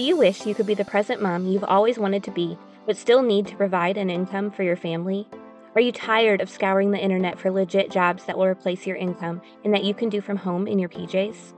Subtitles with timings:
[0.00, 2.56] Do you wish you could be the present mom you've always wanted to be,
[2.86, 5.28] but still need to provide an income for your family?
[5.74, 9.42] Are you tired of scouring the internet for legit jobs that will replace your income
[9.62, 11.52] and that you can do from home in your PJs?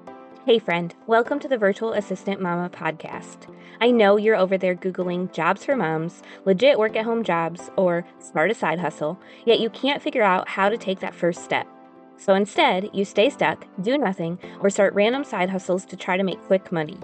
[0.45, 3.49] Hey, friend, welcome to the Virtual Assistant Mama podcast.
[3.81, 8.05] I know you're over there Googling jobs for moms, legit work at home jobs, or
[8.19, 11.69] start a side hustle, yet you can't figure out how to take that first step.
[12.17, 16.25] So instead, you stay stuck, do nothing, or start random side hustles to try to
[16.25, 16.99] make quick money.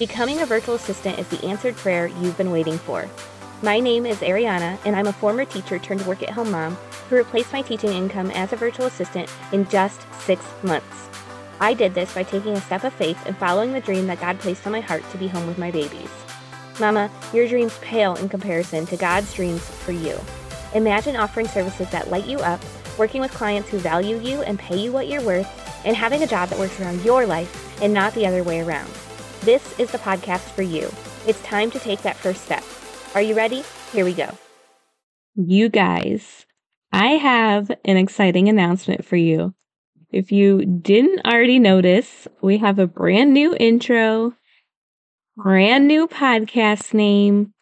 [0.00, 3.06] Becoming a virtual assistant is the answered prayer you've been waiting for.
[3.60, 6.76] My name is Arianna, and I'm a former teacher turned work at home mom
[7.10, 11.10] who replaced my teaching income as a virtual assistant in just six months.
[11.60, 14.38] I did this by taking a step of faith and following the dream that God
[14.38, 16.08] placed on my heart to be home with my babies.
[16.80, 20.18] Mama, your dreams pale in comparison to God's dreams for you.
[20.72, 22.64] Imagine offering services that light you up,
[22.96, 26.26] working with clients who value you and pay you what you're worth, and having a
[26.26, 28.90] job that works around your life and not the other way around.
[29.42, 30.90] This is the podcast for you.
[31.26, 32.62] It's time to take that first step.
[33.14, 33.64] Are you ready?
[33.90, 34.28] Here we go.
[35.34, 36.44] You guys,
[36.92, 39.54] I have an exciting announcement for you.
[40.10, 44.34] If you didn't already notice, we have a brand new intro,
[45.38, 47.54] brand new podcast name,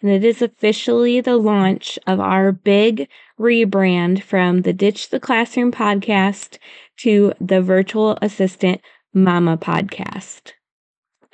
[0.00, 5.70] and it is officially the launch of our big rebrand from the Ditch the Classroom
[5.70, 6.56] podcast
[7.00, 8.80] to the Virtual Assistant
[9.12, 10.52] Mama podcast.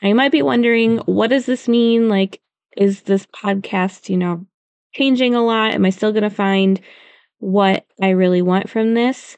[0.03, 2.09] I might be wondering, what does this mean?
[2.09, 2.41] Like,
[2.77, 4.47] is this podcast, you know,
[4.95, 5.73] changing a lot?
[5.73, 6.81] Am I still going to find
[7.39, 9.37] what I really want from this?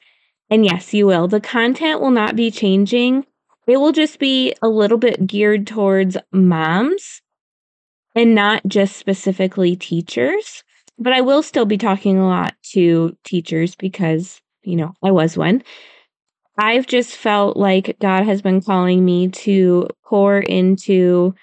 [0.50, 1.28] And yes, you will.
[1.28, 3.26] The content will not be changing.
[3.66, 7.20] It will just be a little bit geared towards moms
[8.14, 10.64] and not just specifically teachers.
[10.98, 15.36] But I will still be talking a lot to teachers because, you know, I was
[15.36, 15.62] one.
[16.58, 21.34] I've just felt like God has been calling me to pour into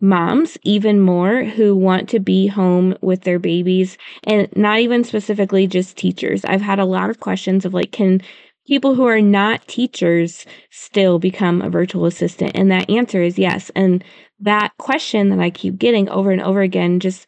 [0.00, 5.66] moms even more who want to be home with their babies and not even specifically
[5.66, 6.44] just teachers.
[6.44, 8.20] I've had a lot of questions of like, can
[8.64, 12.52] people who are not teachers still become a virtual assistant?
[12.54, 13.72] And that answer is yes.
[13.74, 14.04] And
[14.38, 17.26] that question that I keep getting over and over again just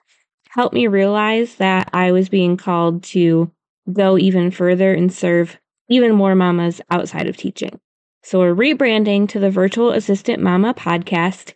[0.51, 3.51] helped me realize that I was being called to
[3.93, 5.59] go even further and serve
[5.91, 7.78] even more mamas outside of teaching.
[8.23, 11.53] So we're rebranding to the Virtual Assistant Mama podcast.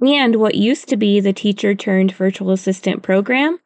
[0.00, 3.58] And what used to be the teacher turned virtual assistant program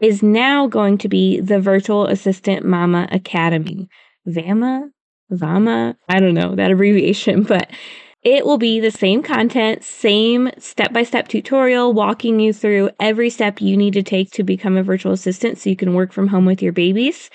[0.00, 3.88] is now going to be the Virtual Assistant Mama Academy.
[4.26, 4.90] VAMA?
[5.30, 5.96] VAMA?
[6.08, 7.70] I don't know that abbreviation, but
[8.22, 13.30] it will be the same content, same step by step tutorial, walking you through every
[13.30, 16.28] step you need to take to become a virtual assistant so you can work from
[16.28, 17.30] home with your babies.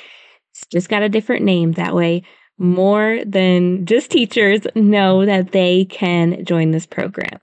[0.62, 1.74] It's just got a different name.
[1.74, 2.24] That way,
[2.58, 7.40] more than just teachers know that they can join this program.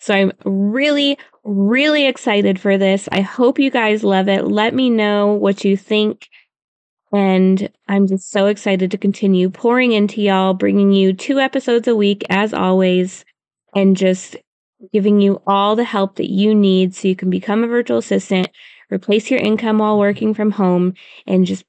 [0.00, 3.08] So I'm really, really excited for this.
[3.10, 4.44] I hope you guys love it.
[4.44, 6.28] Let me know what you think.
[7.12, 11.94] And I'm just so excited to continue pouring into y'all, bringing you two episodes a
[11.94, 13.24] week as always,
[13.74, 14.36] and just
[14.92, 18.48] giving you all the help that you need so you can become a virtual assistant,
[18.90, 20.94] replace your income while working from home,
[21.26, 21.64] and just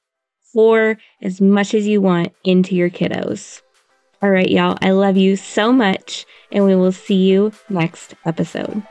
[0.53, 3.61] pour as much as you want into your kiddos.
[4.21, 8.81] All right, y'all, I love you so much, and we will see you next episode.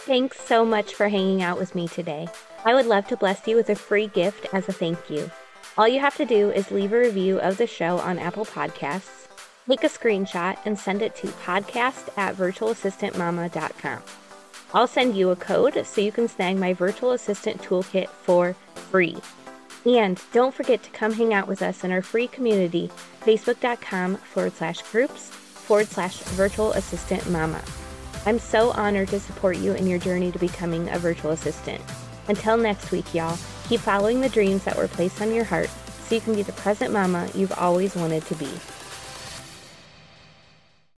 [0.00, 2.28] Thanks so much for hanging out with me today.
[2.64, 5.30] I would love to bless you with a free gift as a thank you.
[5.78, 9.26] All you have to do is leave a review of the show on Apple Podcasts,
[9.68, 14.02] take a screenshot, and send it to podcast at virtualassistantmama.com.
[14.74, 19.16] I'll send you a code so you can snag my virtual assistant toolkit for free.
[19.86, 24.52] And don't forget to come hang out with us in our free community, facebook.com forward
[24.54, 27.62] slash groups forward slash virtual assistant mama.
[28.26, 31.80] I'm so honored to support you in your journey to becoming a virtual assistant.
[32.26, 33.38] Until next week, y'all,
[33.68, 35.70] keep following the dreams that were placed on your heart
[36.02, 38.48] so you can be the present mama you've always wanted to be.